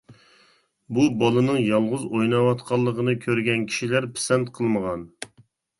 [0.97, 5.11] بۇ بالىنىڭ يالغۇز ئويناۋاتقانلىقىنى كۆرگەن كىشىلەر پىسەنت قىلمىغان.